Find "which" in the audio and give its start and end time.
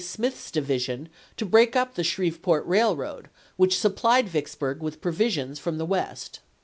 3.55-3.77